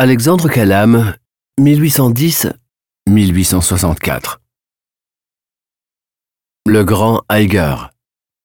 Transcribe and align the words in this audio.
Alexandre 0.00 0.48
Calam, 0.48 1.16
1810-1864. 1.60 4.36
Le 6.68 6.84
Grand 6.84 7.24
Eiger, 7.28 7.74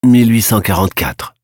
1844. 0.04 1.36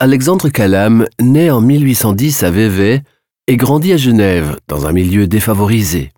Alexandre 0.00 0.48
Calam 0.48 1.06
naît 1.20 1.50
en 1.50 1.60
1810 1.60 2.42
à 2.42 2.50
Vevey 2.50 3.04
et 3.46 3.56
grandit 3.56 3.92
à 3.92 3.96
Genève, 3.96 4.58
dans 4.66 4.88
un 4.88 4.92
milieu 4.92 5.28
défavorisé. 5.28 6.10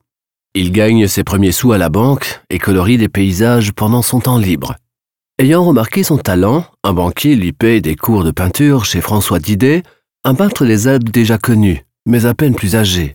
Il 0.54 0.72
gagne 0.72 1.06
ses 1.06 1.22
premiers 1.22 1.52
sous 1.52 1.72
à 1.72 1.78
la 1.78 1.90
banque 1.90 2.40
et 2.48 2.58
colorie 2.58 2.96
des 2.96 3.10
paysages 3.10 3.72
pendant 3.72 4.00
son 4.00 4.20
temps 4.20 4.38
libre. 4.38 4.76
Ayant 5.38 5.66
remarqué 5.66 6.02
son 6.02 6.16
talent, 6.16 6.64
un 6.82 6.94
banquier 6.94 7.36
lui 7.36 7.52
paye 7.52 7.82
des 7.82 7.94
cours 7.94 8.24
de 8.24 8.30
peinture 8.30 8.86
chez 8.86 9.02
François 9.02 9.38
Didet, 9.38 9.82
un 10.28 10.34
peintre 10.34 10.66
des 10.66 10.88
Alpes 10.88 11.08
déjà 11.08 11.38
connu, 11.38 11.86
mais 12.04 12.26
à 12.26 12.34
peine 12.34 12.54
plus 12.54 12.76
âgé. 12.76 13.14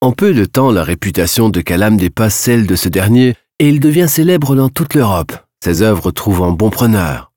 En 0.00 0.12
peu 0.12 0.32
de 0.32 0.46
temps, 0.46 0.70
la 0.70 0.82
réputation 0.82 1.50
de 1.50 1.60
Calam 1.60 1.98
dépasse 1.98 2.34
celle 2.34 2.66
de 2.66 2.76
ce 2.76 2.88
dernier 2.88 3.34
et 3.58 3.68
il 3.68 3.78
devient 3.78 4.06
célèbre 4.08 4.56
dans 4.56 4.70
toute 4.70 4.94
l'Europe, 4.94 5.32
ses 5.62 5.82
œuvres 5.82 6.12
trouvant 6.12 6.52
bon 6.52 6.70
preneur. 6.70 7.30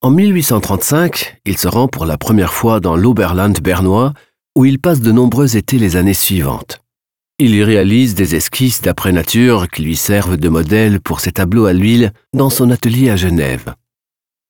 En 0.00 0.10
1835, 0.10 1.42
il 1.44 1.58
se 1.58 1.68
rend 1.68 1.88
pour 1.88 2.06
la 2.06 2.16
première 2.16 2.54
fois 2.54 2.80
dans 2.80 2.96
l'Oberland 2.96 3.60
bernois, 3.60 4.14
où 4.56 4.64
il 4.64 4.78
passe 4.78 5.02
de 5.02 5.12
nombreux 5.12 5.54
étés 5.58 5.76
les 5.76 5.96
années 5.96 6.14
suivantes. 6.14 6.80
Il 7.38 7.54
y 7.54 7.62
réalise 7.62 8.14
des 8.14 8.34
esquisses 8.34 8.80
d'après 8.80 9.12
nature 9.12 9.68
qui 9.68 9.82
lui 9.82 9.94
servent 9.94 10.38
de 10.38 10.48
modèle 10.48 11.02
pour 11.02 11.20
ses 11.20 11.32
tableaux 11.32 11.66
à 11.66 11.74
l'huile 11.74 12.14
dans 12.32 12.48
son 12.48 12.70
atelier 12.70 13.10
à 13.10 13.16
Genève. 13.16 13.74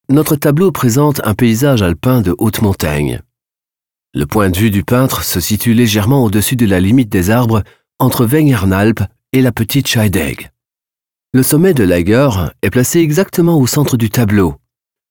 Notre 0.08 0.36
tableau 0.36 0.70
présente 0.70 1.20
un 1.24 1.34
paysage 1.34 1.82
alpin 1.82 2.20
de 2.20 2.32
haute 2.38 2.62
montagne. 2.62 3.22
Le 4.14 4.26
point 4.26 4.50
de 4.50 4.58
vue 4.58 4.70
du 4.70 4.82
peintre 4.82 5.22
se 5.22 5.40
situe 5.40 5.74
légèrement 5.74 6.24
au-dessus 6.24 6.56
de 6.56 6.66
la 6.66 6.80
limite 6.80 7.08
des 7.10 7.30
arbres 7.30 7.62
entre 7.98 8.24
Wengernalp 8.26 9.00
et 9.32 9.42
la 9.42 9.52
petite 9.52 9.88
Scheidegg. 9.88 10.50
Le 11.32 11.42
sommet 11.42 11.74
de 11.74 11.84
Lager 11.84 12.30
est 12.62 12.70
placé 12.70 13.00
exactement 13.00 13.58
au 13.58 13.66
centre 13.66 13.96
du 13.96 14.08
tableau. 14.08 14.54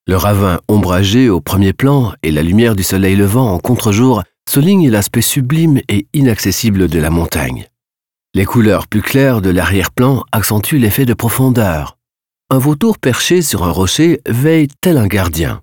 Le 0.07 0.17
ravin 0.17 0.59
ombragé 0.67 1.29
au 1.29 1.41
premier 1.41 1.73
plan 1.73 2.13
et 2.23 2.31
la 2.31 2.43
lumière 2.43 2.75
du 2.75 2.83
soleil 2.83 3.15
levant 3.15 3.53
en 3.53 3.59
contre-jour 3.59 4.23
soulignent 4.49 4.89
l'aspect 4.89 5.21
sublime 5.21 5.81
et 5.89 6.07
inaccessible 6.13 6.87
de 6.87 6.99
la 6.99 7.09
montagne. 7.09 7.67
Les 8.35 8.45
couleurs 8.45 8.87
plus 8.87 9.01
claires 9.01 9.41
de 9.41 9.49
l'arrière-plan 9.49 10.23
accentuent 10.31 10.77
l'effet 10.77 11.05
de 11.05 11.13
profondeur. 11.13 11.97
Un 12.51 12.59
vautour 12.59 12.99
perché 12.99 13.41
sur 13.41 13.63
un 13.63 13.71
rocher 13.71 14.21
veille 14.27 14.67
tel 14.81 14.97
un 14.97 15.07
gardien. 15.07 15.61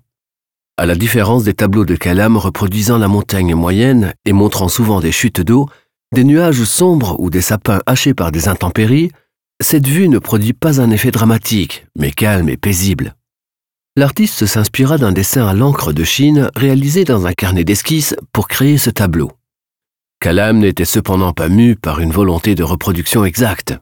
À 0.75 0.87
la 0.87 0.95
différence 0.95 1.43
des 1.43 1.53
tableaux 1.53 1.85
de 1.85 1.95
Calam 1.95 2.35
reproduisant 2.35 2.97
la 2.97 3.07
montagne 3.07 3.53
moyenne 3.53 4.15
et 4.25 4.33
montrant 4.33 4.67
souvent 4.67 5.01
des 5.01 5.11
chutes 5.11 5.39
d'eau, 5.39 5.69
des 6.15 6.23
nuages 6.23 6.63
sombres 6.63 7.15
ou 7.19 7.29
des 7.29 7.41
sapins 7.41 7.79
hachés 7.85 8.15
par 8.15 8.31
des 8.31 8.47
intempéries, 8.47 9.11
cette 9.61 9.85
vue 9.85 10.09
ne 10.09 10.17
produit 10.17 10.53
pas 10.53 10.81
un 10.81 10.89
effet 10.89 11.11
dramatique, 11.11 11.85
mais 11.95 12.09
calme 12.09 12.49
et 12.49 12.57
paisible. 12.57 13.13
L'artiste 13.95 14.47
s'inspira 14.47 14.97
d'un 14.97 15.11
dessin 15.11 15.45
à 15.45 15.53
l'encre 15.53 15.93
de 15.93 16.03
Chine 16.03 16.49
réalisé 16.55 17.03
dans 17.03 17.27
un 17.27 17.33
carnet 17.33 17.63
d'esquisses 17.63 18.15
pour 18.31 18.47
créer 18.47 18.79
ce 18.79 18.89
tableau. 18.89 19.31
Calam 20.19 20.57
n'était 20.57 20.85
cependant 20.85 21.33
pas 21.33 21.49
mu 21.49 21.75
par 21.75 21.99
une 21.99 22.11
volonté 22.11 22.55
de 22.55 22.63
reproduction 22.63 23.25
exacte. 23.25 23.75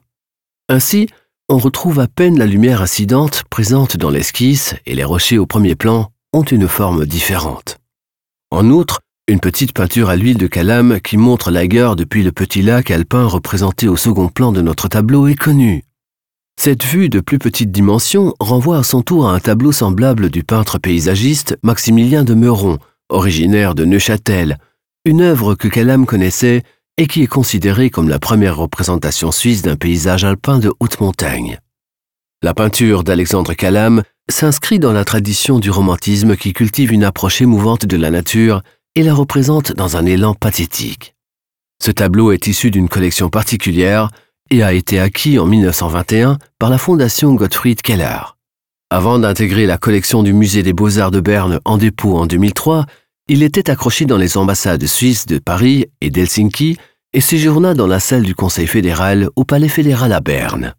Ainsi, 0.68 1.08
on 1.48 1.58
retrouve 1.58 2.02
à 2.02 2.08
peine 2.08 2.38
la 2.38 2.46
lumière 2.46 2.82
incidente 2.82 3.44
présente 3.50 3.96
dans 3.96 4.10
l'esquisse 4.10 4.76
et 4.86 4.94
les 4.94 5.06
rochers 5.06 5.38
au 5.38 5.46
premier 5.46 5.76
plan 5.76 6.12
ont 6.34 6.44
une 6.44 6.68
forme 6.68 7.06
différente. 7.06 7.78
En 8.52 8.70
outre, 8.70 9.02
une 9.28 9.40
petite 9.40 9.74
peinture 9.74 10.10
à 10.10 10.16
l'huile 10.16 10.38
de 10.38 10.48
Calam 10.48 11.00
qui 11.02 11.18
montre 11.18 11.52
la 11.52 11.68
gare 11.68 11.96
depuis 11.96 12.24
le 12.24 12.32
petit 12.32 12.62
lac 12.62 12.90
alpin 12.90 13.26
représenté 13.26 13.88
au 13.88 13.98
second 13.98 14.30
plan 14.30 14.52
de 14.52 14.62
notre 14.62 14.88
tableau 14.88 15.28
est 15.28 15.36
connue. 15.36 15.84
Cette 16.60 16.86
vue 16.86 17.10
de 17.10 17.20
plus 17.20 17.40
petite 17.40 17.72
dimension 17.72 18.34
renvoie 18.40 18.78
à 18.78 18.84
son 18.84 19.02
tour 19.02 19.28
à 19.28 19.34
un 19.34 19.40
tableau 19.40 19.72
semblable 19.72 20.30
du 20.30 20.44
peintre 20.44 20.78
paysagiste 20.78 21.58
Maximilien 21.64 22.24
de 22.24 22.34
Meuron, 22.34 22.78
originaire 23.10 23.76
de 23.76 23.84
Neuchâtel, 23.84 24.58
une 25.06 25.22
œuvre 25.22 25.56
que 25.56 25.68
Calam 25.68 26.06
connaissait 26.06 26.64
et 26.98 27.08
qui 27.08 27.24
est 27.24 27.28
considérée 27.28 27.90
comme 27.90 28.10
la 28.10 28.20
première 28.20 28.58
représentation 28.58 29.32
suisse 29.32 29.64
d'un 29.64 29.76
paysage 29.76 30.24
alpin 30.24 30.60
de 30.60 30.72
haute 30.80 31.00
montagne. 31.00 31.60
La 32.44 32.54
peinture 32.54 33.04
d'Alexandre 33.04 33.54
Calam 33.54 34.04
s'inscrit 34.32 34.80
dans 34.80 34.94
la 34.94 35.06
tradition 35.06 35.60
du 35.60 35.70
romantisme 35.70 36.36
qui 36.36 36.54
cultive 36.54 36.92
une 36.92 37.04
approche 37.04 37.42
émouvante 37.42 37.86
de 37.86 37.98
la 37.98 38.10
nature 38.10 38.64
et 38.96 39.04
la 39.04 39.14
représente 39.14 39.74
dans 39.74 39.98
un 39.98 40.06
élan 40.06 40.34
pathétique. 40.34 41.16
Ce 41.82 41.92
tableau 41.92 42.32
est 42.32 42.48
issu 42.48 42.72
d'une 42.72 42.90
collection 42.90 43.30
particulière 43.30 44.10
et 44.50 44.64
a 44.64 44.74
été 44.74 45.00
acquis 45.00 45.40
en 45.40 45.46
1921 45.46 46.38
par 46.60 46.70
la 46.70 46.78
fondation 46.78 47.34
Gottfried 47.34 47.82
Keller. 47.82 48.36
Avant 48.90 49.20
d'intégrer 49.20 49.66
la 49.66 49.78
collection 49.78 50.24
du 50.24 50.34
Musée 50.34 50.64
des 50.64 50.74
beaux-arts 50.74 51.12
de 51.12 51.22
Berne 51.22 51.60
en 51.64 51.78
dépôt 51.78 52.18
en 52.18 52.26
2003, 52.26 52.86
il 53.30 53.44
était 53.44 53.70
accroché 53.70 54.06
dans 54.06 54.18
les 54.18 54.36
ambassades 54.38 54.86
suisses 54.86 55.26
de 55.26 55.40
Paris 55.40 55.86
et 56.02 56.10
d'Helsinki 56.10 56.78
et 57.14 57.22
séjourna 57.22 57.74
dans 57.74 57.88
la 57.88 58.00
salle 58.00 58.24
du 58.24 58.36
Conseil 58.36 58.68
fédéral 58.68 59.30
au 59.36 59.46
Palais 59.46 59.70
fédéral 59.70 60.12
à 60.12 60.20
Berne. 60.20 60.76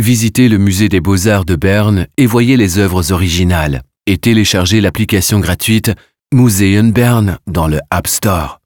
Visitez 0.00 0.48
le 0.48 0.56
musée 0.56 0.88
des 0.88 1.00
beaux-arts 1.00 1.44
de 1.44 1.56
Berne 1.56 2.06
et 2.16 2.24
voyez 2.24 2.56
les 2.56 2.78
œuvres 2.78 3.12
originales 3.12 3.82
et 4.06 4.16
téléchargez 4.16 4.80
l'application 4.80 5.40
gratuite 5.40 5.92
Museum 6.32 6.90
Bern 6.90 7.36
dans 7.46 7.68
le 7.68 7.80
App 7.90 8.06
Store. 8.06 8.59